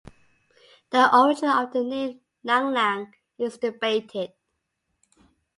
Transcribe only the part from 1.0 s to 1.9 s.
origin of the